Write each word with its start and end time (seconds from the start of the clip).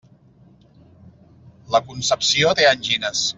La 1.75 1.83
Concepció 1.91 2.55
té 2.61 2.67
angines. 2.71 3.23